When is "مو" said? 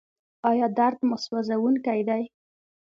1.07-1.15